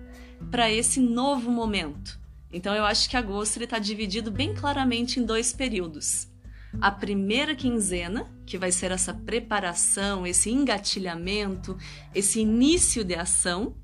para 0.52 0.71
esse 0.71 1.00
novo 1.00 1.50
momento. 1.50 2.17
Então 2.52 2.74
eu 2.74 2.84
acho 2.84 3.08
que 3.08 3.16
agosto 3.16 3.62
está 3.62 3.78
dividido 3.78 4.30
bem 4.30 4.54
claramente 4.54 5.20
em 5.20 5.24
dois 5.24 5.52
períodos. 5.52 6.28
A 6.80 6.90
primeira 6.90 7.54
quinzena, 7.54 8.30
que 8.46 8.58
vai 8.58 8.70
ser 8.70 8.90
essa 8.90 9.12
preparação, 9.12 10.26
esse 10.26 10.50
engatilhamento, 10.50 11.76
esse 12.14 12.40
início 12.40 13.02
de 13.04 13.14
ação, 13.14 13.74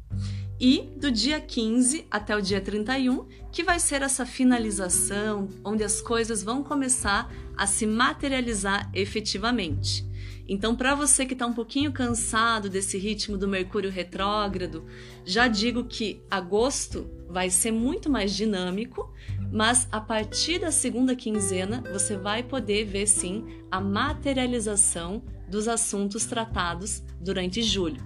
e 0.61 0.92
do 0.97 1.11
dia 1.11 1.40
15 1.40 2.06
até 2.11 2.37
o 2.37 2.40
dia 2.40 2.61
31, 2.61 3.26
que 3.50 3.64
vai 3.64 3.78
ser 3.78 4.02
essa 4.02 4.25
finalização, 4.25 5.49
onde 5.64 5.83
as 5.83 6.00
coisas 6.00 6.42
vão 6.42 6.62
começar 6.62 7.30
a 7.56 7.66
se 7.66 7.87
materializar 7.87 8.88
efetivamente. 8.94 10.06
Então, 10.47 10.76
para 10.76 10.94
você 10.94 11.25
que 11.25 11.33
está 11.33 11.47
um 11.47 11.54
pouquinho 11.54 11.90
cansado 11.92 12.68
desse 12.68 12.99
ritmo 12.99 13.38
do 13.38 13.49
Mercúrio 13.49 13.90
retrógrado, 13.90 14.85
já 15.25 15.49
digo 15.49 15.85
que 15.85 16.23
agosto 16.30 17.11
vai 17.35 17.50
ser 17.50 17.73
muito 17.73 18.09
mais 18.09 18.33
dinâmico, 18.33 19.12
mas 19.50 19.88
a 19.91 20.00
partir 20.00 20.61
da 20.61 20.71
segunda 20.71 21.17
quinzena 21.17 21.83
você 21.93 22.17
vai 22.17 22.45
poder 22.45 22.85
ver 22.85 23.09
sim 23.09 23.45
a 23.73 23.81
materialização 23.81 25.21
dos 25.49 25.67
assuntos 25.67 26.26
tratados 26.26 27.03
durante 27.21 27.61
julho. 27.61 28.00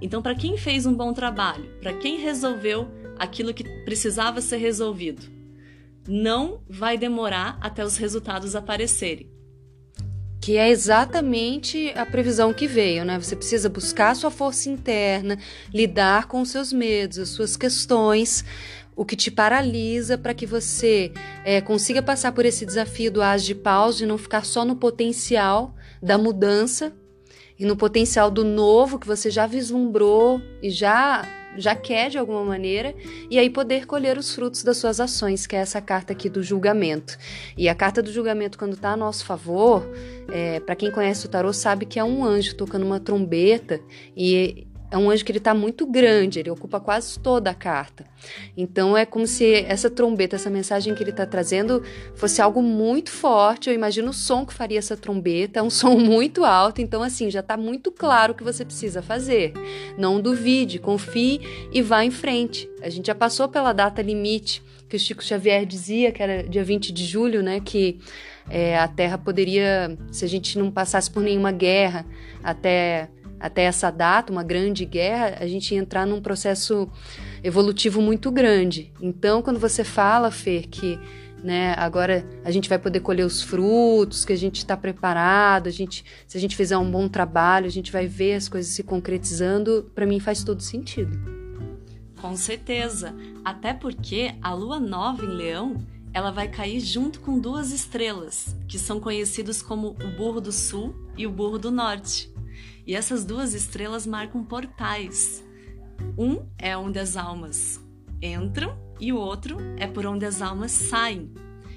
Então, 0.00 0.20
para 0.20 0.34
quem 0.34 0.58
fez 0.58 0.84
um 0.84 0.92
bom 0.92 1.12
trabalho, 1.12 1.78
para 1.80 1.94
quem 1.94 2.18
resolveu 2.18 2.88
aquilo 3.16 3.54
que 3.54 3.62
precisava 3.84 4.40
ser 4.40 4.56
resolvido, 4.56 5.30
não 6.08 6.60
vai 6.68 6.98
demorar 6.98 7.58
até 7.60 7.84
os 7.84 7.96
resultados 7.96 8.56
aparecerem. 8.56 9.31
Que 10.42 10.56
é 10.56 10.68
exatamente 10.68 11.92
a 11.96 12.04
previsão 12.04 12.52
que 12.52 12.66
veio, 12.66 13.04
né? 13.04 13.18
Você 13.18 13.36
precisa 13.36 13.68
buscar 13.68 14.10
a 14.10 14.14
sua 14.14 14.30
força 14.30 14.68
interna, 14.68 15.38
lidar 15.72 16.26
com 16.26 16.42
os 16.42 16.50
seus 16.50 16.72
medos, 16.72 17.18
as 17.18 17.28
suas 17.28 17.56
questões, 17.56 18.44
o 18.96 19.04
que 19.04 19.16
te 19.16 19.30
paralisa 19.30 20.18
para 20.18 20.34
que 20.34 20.44
você 20.44 21.12
é, 21.44 21.60
consiga 21.60 22.02
passar 22.02 22.32
por 22.32 22.44
esse 22.44 22.66
desafio 22.66 23.10
do 23.10 23.22
as 23.22 23.44
de 23.44 23.54
paus, 23.54 23.96
de 23.96 24.04
não 24.04 24.18
ficar 24.18 24.44
só 24.44 24.64
no 24.64 24.76
potencial 24.76 25.74
da 26.02 26.18
mudança, 26.18 26.92
e 27.62 27.64
no 27.64 27.76
potencial 27.76 28.28
do 28.28 28.42
novo 28.42 28.98
que 28.98 29.06
você 29.06 29.30
já 29.30 29.46
vislumbrou 29.46 30.42
e 30.60 30.68
já 30.68 31.22
já 31.56 31.74
quer 31.74 32.10
de 32.10 32.18
alguma 32.18 32.44
maneira, 32.44 32.94
e 33.30 33.38
aí 33.38 33.50
poder 33.50 33.86
colher 33.86 34.16
os 34.18 34.34
frutos 34.34 34.62
das 34.62 34.76
suas 34.76 35.00
ações, 35.00 35.46
que 35.46 35.56
é 35.56 35.60
essa 35.60 35.80
carta 35.80 36.12
aqui 36.12 36.28
do 36.28 36.42
julgamento. 36.42 37.16
E 37.56 37.68
a 37.68 37.74
carta 37.74 38.02
do 38.02 38.12
julgamento, 38.12 38.58
quando 38.58 38.74
está 38.74 38.90
a 38.90 38.96
nosso 38.96 39.24
favor, 39.24 39.86
é, 40.30 40.60
para 40.60 40.76
quem 40.76 40.90
conhece 40.90 41.26
o 41.26 41.28
tarô, 41.28 41.52
sabe 41.52 41.86
que 41.86 41.98
é 41.98 42.04
um 42.04 42.24
anjo 42.24 42.56
tocando 42.56 42.84
uma 42.84 43.00
trombeta 43.00 43.80
e 44.16 44.66
é 44.92 44.98
um 44.98 45.08
anjo 45.08 45.24
que 45.24 45.32
ele 45.32 45.38
está 45.38 45.54
muito 45.54 45.86
grande, 45.86 46.38
ele 46.38 46.50
ocupa 46.50 46.78
quase 46.78 47.18
toda 47.18 47.48
a 47.48 47.54
carta. 47.54 48.04
Então 48.54 48.94
é 48.94 49.06
como 49.06 49.26
se 49.26 49.64
essa 49.66 49.88
trombeta, 49.88 50.36
essa 50.36 50.50
mensagem 50.50 50.94
que 50.94 51.02
ele 51.02 51.10
está 51.10 51.24
trazendo, 51.24 51.82
fosse 52.14 52.42
algo 52.42 52.62
muito 52.62 53.10
forte. 53.10 53.70
Eu 53.70 53.74
imagino 53.74 54.10
o 54.10 54.12
som 54.12 54.44
que 54.44 54.52
faria 54.52 54.78
essa 54.78 54.94
trombeta, 54.94 55.60
é 55.60 55.62
um 55.62 55.70
som 55.72 55.96
muito 55.96 56.44
alto. 56.44 56.82
Então, 56.82 57.02
assim, 57.02 57.30
já 57.30 57.40
está 57.40 57.56
muito 57.56 57.90
claro 57.90 58.34
o 58.34 58.36
que 58.36 58.44
você 58.44 58.66
precisa 58.66 59.00
fazer. 59.00 59.54
Não 59.96 60.20
duvide, 60.20 60.78
confie 60.78 61.40
e 61.72 61.80
vá 61.80 62.04
em 62.04 62.10
frente. 62.10 62.68
A 62.82 62.90
gente 62.90 63.06
já 63.06 63.14
passou 63.14 63.48
pela 63.48 63.72
data 63.72 64.02
limite 64.02 64.62
que 64.90 64.96
o 64.96 65.00
Chico 65.00 65.24
Xavier 65.24 65.64
dizia, 65.64 66.12
que 66.12 66.22
era 66.22 66.42
dia 66.42 66.62
20 66.62 66.92
de 66.92 67.06
julho, 67.06 67.42
né? 67.42 67.60
Que 67.60 67.98
é, 68.50 68.78
a 68.78 68.86
Terra 68.86 69.16
poderia, 69.16 69.96
se 70.10 70.22
a 70.22 70.28
gente 70.28 70.58
não 70.58 70.70
passasse 70.70 71.10
por 71.10 71.22
nenhuma 71.22 71.50
guerra 71.50 72.04
até 72.44 73.08
até 73.42 73.64
essa 73.64 73.90
data, 73.90 74.32
uma 74.32 74.44
grande 74.44 74.84
guerra, 74.84 75.36
a 75.40 75.46
gente 75.48 75.74
ia 75.74 75.80
entrar 75.80 76.06
num 76.06 76.22
processo 76.22 76.88
evolutivo 77.42 78.00
muito 78.00 78.30
grande. 78.30 78.92
Então, 79.00 79.42
quando 79.42 79.58
você 79.58 79.82
fala, 79.82 80.30
Fer, 80.30 80.68
que 80.68 80.98
né, 81.42 81.74
agora 81.76 82.24
a 82.44 82.50
gente 82.52 82.68
vai 82.68 82.78
poder 82.78 83.00
colher 83.00 83.26
os 83.26 83.42
frutos, 83.42 84.24
que 84.24 84.32
a 84.32 84.36
gente 84.36 84.58
está 84.58 84.76
preparado, 84.76 85.66
a 85.66 85.72
gente, 85.72 86.04
se 86.26 86.38
a 86.38 86.40
gente 86.40 86.54
fizer 86.54 86.78
um 86.78 86.88
bom 86.88 87.08
trabalho, 87.08 87.66
a 87.66 87.70
gente 87.70 87.90
vai 87.90 88.06
ver 88.06 88.34
as 88.34 88.48
coisas 88.48 88.72
se 88.72 88.84
concretizando, 88.84 89.90
para 89.92 90.06
mim 90.06 90.20
faz 90.20 90.44
todo 90.44 90.62
sentido. 90.62 91.18
Com 92.20 92.36
certeza, 92.36 93.12
até 93.44 93.74
porque 93.74 94.32
a 94.40 94.54
lua 94.54 94.78
nova 94.78 95.24
em 95.24 95.28
Leão 95.28 95.84
ela 96.14 96.30
vai 96.30 96.46
cair 96.46 96.78
junto 96.78 97.20
com 97.20 97.38
duas 97.38 97.72
estrelas, 97.72 98.54
que 98.68 98.78
são 98.78 99.00
conhecidos 99.00 99.62
como 99.62 99.96
o 100.00 100.16
Burro 100.16 100.40
do 100.40 100.52
Sul 100.52 100.94
e 101.16 101.26
o 101.26 101.30
Burro 101.30 101.58
do 101.58 101.70
Norte. 101.70 102.31
E 102.86 102.94
essas 102.94 103.24
duas 103.24 103.54
estrelas 103.54 104.06
marcam 104.06 104.44
portais. 104.44 105.44
Um 106.18 106.46
é 106.58 106.76
onde 106.76 106.98
as 106.98 107.16
almas 107.16 107.80
entram 108.20 108.76
e 109.00 109.12
o 109.12 109.16
outro 109.16 109.56
é 109.76 109.86
por 109.86 110.06
onde 110.06 110.24
as 110.24 110.42
almas 110.42 110.72
saem. 110.72 111.32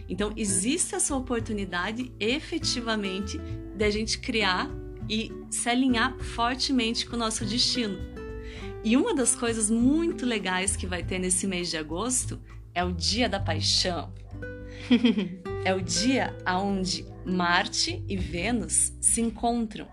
Então, 0.08 0.32
existe 0.36 0.94
essa 0.94 1.16
oportunidade 1.16 2.12
efetivamente 2.20 3.40
de 3.76 3.84
a 3.84 3.90
gente 3.90 4.20
criar 4.20 4.70
e 5.10 5.32
se 5.50 5.70
alinhar 5.70 6.18
fortemente 6.20 7.06
com 7.06 7.16
o 7.16 7.20
nosso 7.20 7.46
destino. 7.46 7.98
E 8.84 8.96
uma 8.96 9.16
das 9.16 9.36
coisas 9.36 9.70
muito 9.70 10.26
legais 10.26 10.76
que 10.76 10.86
vai 10.86 11.04
ter 11.04 11.18
nesse 11.18 11.48
mês 11.48 11.70
de 11.70 11.78
agosto 11.78 12.40
é 12.74 12.84
o 12.84 12.92
Dia 12.92 13.28
da 13.28 13.40
Paixão. 13.40 14.14
é 15.66 15.74
o 15.74 15.82
dia 15.82 16.38
onde 16.48 17.06
Marte 17.26 18.04
e 18.08 18.16
Vênus 18.16 18.94
se 19.02 19.22
encontram. 19.22 19.88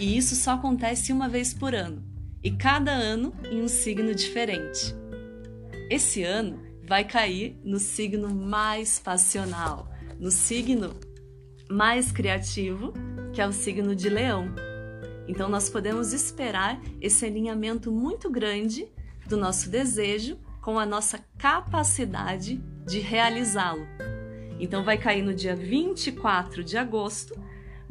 E 0.00 0.16
isso 0.16 0.34
só 0.34 0.52
acontece 0.52 1.12
uma 1.12 1.28
vez 1.28 1.52
por 1.52 1.74
ano, 1.74 2.02
e 2.42 2.50
cada 2.50 2.90
ano 2.90 3.34
em 3.50 3.60
um 3.60 3.68
signo 3.68 4.14
diferente. 4.14 4.96
Esse 5.90 6.22
ano 6.22 6.58
vai 6.88 7.04
cair 7.04 7.60
no 7.62 7.78
signo 7.78 8.34
mais 8.34 8.98
passional, 8.98 9.90
no 10.18 10.30
signo 10.30 10.96
mais 11.70 12.10
criativo, 12.10 12.94
que 13.34 13.42
é 13.42 13.46
o 13.46 13.52
signo 13.52 13.94
de 13.94 14.08
Leão. 14.08 14.48
Então 15.28 15.50
nós 15.50 15.68
podemos 15.68 16.14
esperar 16.14 16.80
esse 16.98 17.26
alinhamento 17.26 17.92
muito 17.92 18.30
grande 18.30 18.88
do 19.28 19.36
nosso 19.36 19.68
desejo 19.68 20.38
com 20.62 20.78
a 20.78 20.86
nossa 20.86 21.22
capacidade 21.36 22.56
de 22.86 23.00
realizá-lo. 23.00 23.86
Então 24.58 24.82
vai 24.82 24.96
cair 24.96 25.22
no 25.22 25.34
dia 25.34 25.54
24 25.54 26.64
de 26.64 26.78
agosto 26.78 27.34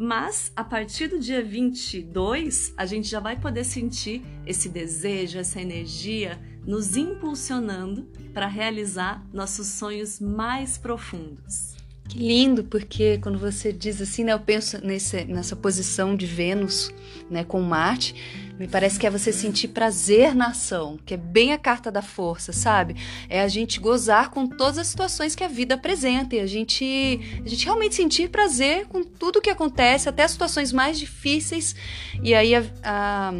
mas 0.02 0.50
a 0.56 0.64
partir 0.64 1.10
do 1.10 1.20
dia 1.20 1.44
22, 1.44 2.74
a 2.78 2.86
gente 2.86 3.10
já 3.10 3.20
vai 3.20 3.38
poder 3.38 3.66
sentir 3.66 4.22
esse 4.46 4.70
desejo, 4.70 5.38
essa 5.38 5.60
energia 5.60 6.40
nos 6.66 6.96
impulsionando 6.96 8.08
para 8.34 8.48
realizar 8.48 9.22
nossos 9.34 9.68
sonhos 9.68 10.18
mais 10.22 10.78
profundos. 10.78 11.79
Que 12.10 12.18
lindo, 12.18 12.64
porque 12.64 13.20
quando 13.20 13.38
você 13.38 13.72
diz 13.72 14.02
assim, 14.02 14.24
né, 14.24 14.34
eu 14.34 14.40
penso 14.40 14.84
nesse, 14.84 15.26
nessa 15.26 15.56
posição 15.56 16.16
de 16.16 16.26
Vênus, 16.26 16.92
né, 17.30 17.44
com 17.44 17.62
Marte, 17.62 18.16
me 18.60 18.68
parece 18.68 19.00
que 19.00 19.06
é 19.06 19.12
você 19.12 19.32
sentir 19.32 19.70
prazer 19.70 20.36
na 20.36 20.48
ação, 20.48 21.00
que 21.06 21.14
é 21.14 21.18
bem 21.18 21.54
a 21.54 21.58
carta 21.58 21.92
da 21.92 22.02
força, 22.02 22.52
sabe? 22.52 22.96
É 23.30 23.42
a 23.42 23.48
gente 23.48 23.80
gozar 23.80 24.32
com 24.32 24.48
todas 24.48 24.80
as 24.80 24.88
situações 24.88 25.36
que 25.36 25.44
a 25.44 25.48
vida 25.48 25.76
apresenta 25.76 26.36
e 26.36 26.40
a 26.40 26.48
gente, 26.48 27.22
a 27.46 27.48
gente 27.48 27.64
realmente 27.64 27.94
sentir 27.94 28.30
prazer 28.30 28.88
com 28.88 29.04
tudo 29.04 29.40
que 29.40 29.50
acontece, 29.50 30.10
até 30.10 30.24
as 30.24 30.32
situações 30.32 30.74
mais 30.74 31.00
difíceis. 31.00 31.76
E 32.22 32.34
aí 32.34 32.54
a, 32.56 32.64
a 32.84 33.34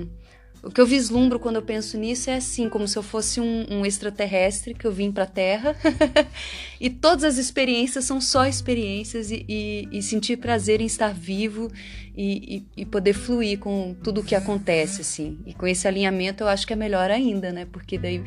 o 0.62 0.70
que 0.70 0.82
eu 0.82 0.86
vislumbro 0.86 1.40
quando 1.40 1.56
eu 1.56 1.62
penso 1.62 1.98
nisso 1.98 2.30
é 2.30 2.36
assim, 2.36 2.68
como 2.68 2.88
se 2.88 2.98
eu 2.98 3.04
fosse 3.04 3.40
um, 3.40 3.66
um 3.70 3.86
extraterrestre 3.86 4.74
que 4.74 4.86
eu 4.86 4.92
vim 4.92 5.12
para 5.12 5.24
a 5.24 5.28
Terra 5.28 5.76
e 6.80 6.90
todas 6.90 7.24
as 7.24 7.38
experiências 7.38 8.04
são 8.04 8.20
só 8.20 8.46
experiências 8.46 9.32
e, 9.32 9.46
e, 9.48 9.88
e 9.92 10.02
sentir 10.02 10.38
prazer 10.38 10.82
em 10.82 10.86
estar 10.86 11.14
vivo 11.14 11.72
e, 12.16 12.66
e, 12.76 12.86
poder 12.86 13.14
fluir 13.14 13.60
com 13.60 13.96
tudo 14.04 14.20
o 14.20 14.24
que 14.24 14.36
acontece, 14.36 15.00
assim. 15.00 15.40
E 15.46 15.54
com 15.54 15.66
esse 15.66 15.88
alinhamento 15.88 16.44
eu 16.44 16.50
acho 16.50 16.68
que 16.68 16.74
é 16.74 16.76
melhor 16.76 17.10
ainda, 17.10 17.50
né? 17.54 17.66
Porque 17.72 17.98
daí 17.98 18.22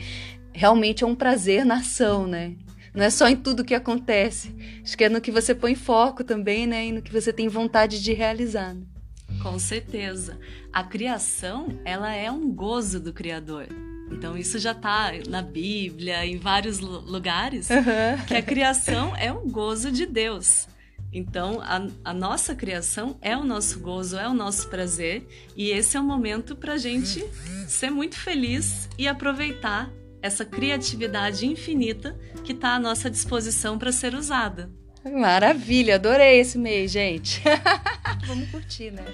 realmente 0.51 1.05
é 1.05 1.07
um 1.07 1.15
prazer 1.15 1.67
na 1.67 1.77
ação, 1.77 2.27
né? 2.27 2.55
Não 2.95 3.05
é 3.05 3.11
só 3.11 3.29
em 3.29 3.37
tudo 3.37 3.65
que 3.65 3.75
acontece. 3.75 4.55
Acho 4.83 4.97
que 4.97 5.05
é 5.05 5.09
no 5.11 5.21
que 5.21 5.31
você 5.31 5.55
põe 5.55 5.75
foco 5.75 6.25
também, 6.25 6.67
né? 6.67 6.87
E 6.87 6.93
no 6.93 7.03
que 7.03 7.13
você 7.13 7.33
tem 7.33 7.49
vontade 7.49 8.03
de 8.03 8.15
realizar. 8.15 8.73
Né? 8.73 8.83
Com 9.43 9.59
certeza. 9.59 10.39
A 10.73 10.85
criação, 10.85 11.81
ela 11.85 12.15
é 12.15 12.31
um 12.31 12.51
gozo 12.51 13.01
do 13.01 13.13
Criador. 13.13 13.67
Então 14.11 14.37
isso 14.37 14.59
já 14.59 14.73
está 14.73 15.11
na 15.29 15.43
Bíblia, 15.43 16.25
em 16.25 16.37
vários 16.37 16.79
lugares, 16.79 17.69
uhum. 17.71 18.25
que 18.27 18.35
a 18.35 18.43
criação 18.43 19.17
é 19.17 19.33
um 19.33 19.49
gozo 19.49 19.91
de 19.91 20.07
Deus. 20.07 20.69
Então, 21.13 21.61
a, 21.61 21.87
a, 22.11 22.15
nossa 22.15 22.55
criação 22.55 23.19
é 23.21 23.37
o 23.37 23.45
nosso 23.45 23.81
gozo, 23.81 24.17
é 24.17 24.27
o 24.27 24.33
nosso 24.33 24.69
prazer, 24.69 25.27
e 25.55 25.69
esse 25.71 25.95
é 25.95 26.01
o 26.01 26.05
momento 26.05 26.57
para 26.57 26.75
a 26.75 26.79
gente 26.79 27.23
ser 27.69 27.91
muito 27.91 28.19
feliz 28.19 28.89
e 28.97 29.07
aproveitar 29.07 29.91
essa 30.23 30.45
criatividade 30.45 31.47
infinita 31.47 32.19
que 32.45 32.53
está 32.53 32.77
à 32.77 32.79
nossa 32.79 33.11
disposição 33.11 33.79
para 33.79 33.93
ser 33.93 34.15
usada. 34.15 34.71
Maravilha, 35.05 35.97
adorei 35.97 36.41
esse 36.41 36.57
mês, 36.57 36.91
gente. 36.93 37.43
Vamos 38.27 38.51
curtir, 38.51 38.91
né? 38.91 39.05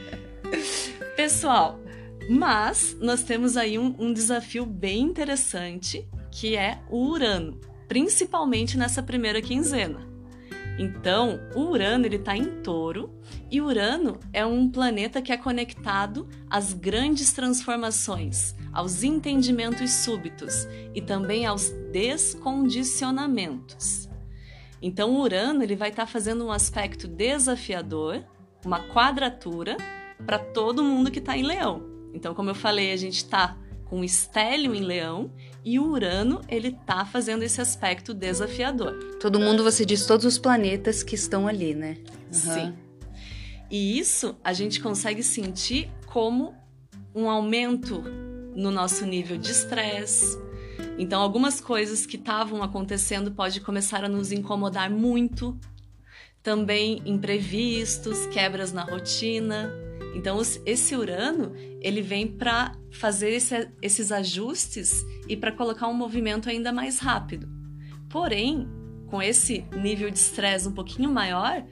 Pessoal, 1.17 1.81
mas 2.29 2.97
nós 3.01 3.23
temos 3.23 3.57
aí 3.57 3.79
um, 3.79 3.95
um 3.99 4.13
desafio 4.13 4.67
bem 4.67 5.01
interessante, 5.01 6.07
que 6.31 6.57
é 6.57 6.81
o 6.91 7.09
Urano, 7.09 7.59
principalmente 7.89 8.77
nessa 8.77 9.03
primeira 9.03 9.41
quinzena. 9.41 10.07
Então, 10.79 11.41
o 11.57 11.71
Urano 11.71 12.07
ele 12.07 12.17
está 12.17 12.37
em 12.37 12.63
Touro 12.63 13.19
e 13.51 13.61
Urano 13.61 14.21
é 14.33 14.47
um 14.47 14.71
planeta 14.71 15.21
que 15.21 15.33
é 15.33 15.37
conectado 15.37 16.29
às 16.49 16.73
grandes 16.73 17.33
transformações, 17.33 18.55
aos 18.73 19.03
entendimentos 19.03 19.91
súbitos 19.91 20.69
e 20.95 21.03
também 21.03 21.47
aos 21.47 21.73
descondicionamentos. 21.91 24.09
Então, 24.81 25.17
o 25.17 25.21
Urano 25.21 25.65
ele 25.65 25.75
vai 25.75 25.89
estar 25.89 26.07
tá 26.07 26.13
fazendo 26.13 26.47
um 26.47 26.53
aspecto 26.53 27.09
desafiador, 27.09 28.25
uma 28.65 28.81
quadratura 28.89 29.77
para 30.27 30.39
todo 30.39 30.83
mundo 30.83 31.11
que 31.11 31.19
está 31.19 31.37
em 31.37 31.43
Leão. 31.43 31.83
Então, 32.13 32.35
como 32.35 32.51
eu 32.51 32.55
falei, 32.55 32.93
a 32.93 32.97
gente 32.97 33.17
está 33.17 33.57
com 33.85 34.01
o 34.01 34.05
Estélio 34.05 34.75
em 34.75 34.81
Leão 34.81 35.33
e 35.65 35.79
o 35.79 35.85
Urano 35.85 36.41
ele 36.49 36.69
está 36.69 37.05
fazendo 37.05 37.43
esse 37.43 37.61
aspecto 37.61 38.13
desafiador. 38.13 39.17
Todo 39.21 39.41
mundo, 39.41 39.63
você 39.63 39.85
diz 39.85 40.05
todos 40.07 40.27
os 40.27 40.39
planetas 40.39 41.03
que 41.03 41.15
estão 41.15 41.47
ali, 41.47 41.75
né? 41.75 41.97
Uhum. 42.07 42.33
Sim. 42.33 42.75
E 43.71 43.99
isso 43.99 44.37
a 44.43 44.53
gente 44.53 44.81
consegue 44.81 45.23
sentir 45.23 45.91
como 46.07 46.55
um 47.15 47.29
aumento 47.29 48.03
no 48.55 48.71
nosso 48.71 49.07
nível 49.07 49.37
de 49.39 49.51
estresse, 49.51 50.39
então, 50.99 51.23
algumas 51.23 51.61
coisas 51.61 52.05
que 52.05 52.17
estavam 52.17 52.63
acontecendo 52.63 53.31
pode 53.31 53.61
começar 53.61 54.05
a 54.05 54.09
nos 54.09 54.33
incomodar 54.33 54.91
muito. 54.91 55.59
Também 56.43 57.03
imprevistos, 57.05 58.27
quebras 58.27 58.73
na 58.73 58.83
rotina. 58.85 59.73
Então, 60.15 60.41
esse 60.65 60.97
Urano 60.97 61.53
ele 61.81 62.01
vem 62.01 62.27
para 62.27 62.75
fazer 62.91 63.31
esse, 63.31 63.69
esses 63.83 64.11
ajustes 64.11 65.05
e 65.29 65.37
para 65.37 65.53
colocar 65.53 65.89
um 65.89 65.95
movimento 65.95 66.49
ainda 66.49 66.73
mais 66.73 66.99
rápido. 66.99 67.49
Porém, 68.09 68.67
com 69.07 69.21
esse 69.21 69.65
nível 69.73 70.11
de 70.11 70.19
estresse 70.19 70.67
um 70.69 70.73
pouquinho 70.73 71.11
maior, 71.11 71.65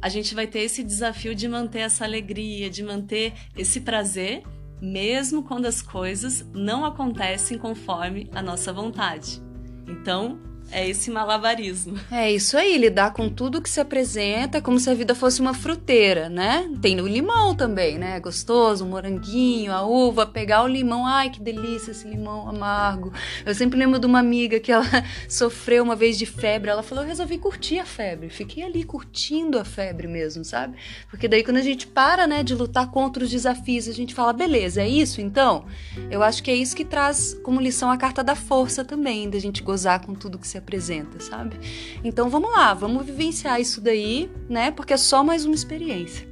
a 0.00 0.08
gente 0.08 0.34
vai 0.34 0.46
ter 0.46 0.60
esse 0.60 0.82
desafio 0.82 1.34
de 1.34 1.48
manter 1.48 1.80
essa 1.80 2.04
alegria, 2.04 2.70
de 2.70 2.82
manter 2.82 3.34
esse 3.56 3.80
prazer 3.80 4.42
mesmo 4.80 5.42
quando 5.42 5.66
as 5.66 5.82
coisas 5.82 6.44
não 6.54 6.84
acontecem 6.84 7.58
conforme 7.58 8.30
a 8.34 8.42
nossa 8.42 8.72
vontade. 8.72 9.42
Então, 9.86 10.40
é 10.72 10.88
esse 10.88 11.10
malabarismo. 11.10 11.98
É 12.10 12.30
isso 12.30 12.56
aí, 12.56 12.78
lidar 12.78 13.12
com 13.12 13.28
tudo 13.28 13.60
que 13.60 13.68
se 13.68 13.80
apresenta 13.80 14.60
como 14.60 14.78
se 14.78 14.88
a 14.88 14.94
vida 14.94 15.14
fosse 15.14 15.40
uma 15.40 15.52
fruteira, 15.52 16.28
né? 16.28 16.70
Tem 16.80 17.00
o 17.00 17.06
limão 17.06 17.54
também, 17.54 17.98
né? 17.98 18.20
Gostoso, 18.20 18.84
o 18.84 18.88
moranguinho, 18.88 19.72
a 19.72 19.82
uva, 19.82 20.26
pegar 20.26 20.62
o 20.62 20.68
limão, 20.68 21.06
ai 21.06 21.30
que 21.30 21.40
delícia 21.40 21.90
esse 21.90 22.06
limão 22.06 22.48
amargo. 22.48 23.12
Eu 23.44 23.54
sempre 23.54 23.78
lembro 23.78 23.98
de 23.98 24.06
uma 24.06 24.18
amiga 24.18 24.60
que 24.60 24.70
ela 24.70 24.84
sofreu 25.28 25.82
uma 25.82 25.96
vez 25.96 26.16
de 26.16 26.26
febre, 26.26 26.70
ela 26.70 26.82
falou: 26.82 27.04
"Eu 27.04 27.08
resolvi 27.08 27.38
curtir 27.38 27.78
a 27.78 27.84
febre". 27.84 28.30
Fiquei 28.30 28.62
ali 28.62 28.84
curtindo 28.84 29.58
a 29.58 29.64
febre 29.64 30.06
mesmo, 30.06 30.44
sabe? 30.44 30.76
Porque 31.10 31.26
daí 31.26 31.42
quando 31.42 31.56
a 31.56 31.62
gente 31.62 31.86
para, 31.86 32.26
né, 32.26 32.42
de 32.42 32.54
lutar 32.54 32.90
contra 32.90 33.24
os 33.24 33.30
desafios, 33.30 33.88
a 33.88 33.92
gente 33.92 34.14
fala: 34.14 34.32
"Beleza, 34.32 34.82
é 34.82 34.88
isso 34.88 35.20
então?". 35.20 35.64
Eu 36.10 36.22
acho 36.22 36.42
que 36.42 36.50
é 36.50 36.54
isso 36.54 36.76
que 36.76 36.84
traz 36.84 37.34
como 37.42 37.60
lição 37.60 37.90
a 37.90 37.96
carta 37.96 38.22
da 38.22 38.34
força 38.34 38.84
também, 38.84 39.28
da 39.28 39.38
gente 39.38 39.62
gozar 39.62 40.04
com 40.04 40.14
tudo 40.14 40.38
que 40.38 40.46
se 40.46 40.59
apresenta, 40.60 41.18
sabe? 41.20 41.56
Então 42.04 42.30
vamos 42.30 42.50
lá, 42.50 42.72
vamos 42.72 43.04
vivenciar 43.04 43.60
isso 43.60 43.80
daí, 43.80 44.30
né? 44.48 44.70
Porque 44.70 44.92
é 44.92 44.96
só 44.96 45.24
mais 45.24 45.44
uma 45.44 45.54
experiência. 45.54 46.28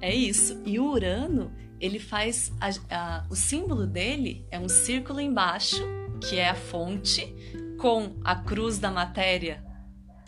É 0.00 0.12
isso. 0.12 0.60
E 0.66 0.80
o 0.80 0.86
Urano, 0.90 1.52
ele 1.80 2.00
faz. 2.00 2.52
A, 2.60 2.70
a, 2.90 3.24
o 3.30 3.36
símbolo 3.36 3.86
dele 3.86 4.44
é 4.50 4.58
um 4.58 4.68
círculo 4.68 5.20
embaixo, 5.20 5.82
que 6.20 6.38
é 6.38 6.48
a 6.48 6.54
fonte, 6.54 7.32
com 7.78 8.16
a 8.24 8.34
cruz 8.34 8.78
da 8.78 8.90
matéria 8.90 9.64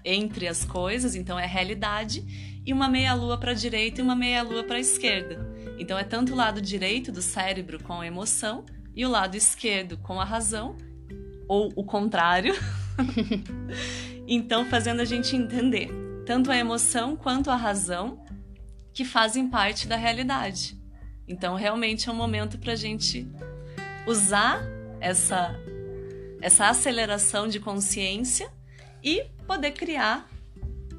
entre 0.05 0.47
as 0.47 0.65
coisas, 0.65 1.15
então 1.15 1.39
é 1.39 1.47
realidade, 1.47 2.61
e 2.65 2.73
uma 2.73 2.89
meia-lua 2.89 3.39
para 3.39 3.53
a 3.53 3.55
direita 3.55 4.01
e 4.01 4.05
uma 4.05 4.15
meia-lua 4.15 4.65
para 4.65 4.77
a 4.77 4.81
esquerda. 4.81 5.55
Então 5.79 5.99
é 5.99 6.05
tanto 6.05 6.33
o 6.33 6.37
lado 6.37 6.61
direito 6.61 7.11
do 7.11 7.23
cérebro 7.23 7.83
com 7.83 8.01
a 8.01 8.07
emoção 8.07 8.65
e 8.95 9.05
o 9.05 9.09
lado 9.09 9.37
esquerdo 9.37 9.97
com 9.99 10.21
a 10.21 10.25
razão 10.25 10.77
ou 11.49 11.73
o 11.77 11.85
contrário. 11.85 12.55
então, 14.27 14.65
fazendo 14.67 15.01
a 15.01 15.05
gente 15.05 15.37
entender 15.37 15.91
tanto 16.25 16.51
a 16.51 16.57
emoção 16.57 17.17
quanto 17.17 17.51
a 17.51 17.57
razão 17.57 18.25
que 18.93 19.05
fazem 19.05 19.49
parte 19.49 19.87
da 19.87 19.97
realidade. 19.97 20.79
Então, 21.27 21.55
realmente 21.55 22.09
é 22.09 22.13
um 22.13 22.17
momento 22.17 22.59
para 22.59 22.73
a 22.73 22.77
gente 22.77 23.27
usar 24.07 24.63
essa, 25.01 25.55
essa 26.41 26.69
aceleração 26.69 27.49
de 27.49 27.59
consciência 27.59 28.51
e 29.03 29.25
poder 29.47 29.73
criar 29.73 30.29